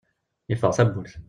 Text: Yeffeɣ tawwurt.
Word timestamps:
Yeffeɣ 0.49 0.71
tawwurt. 0.77 1.13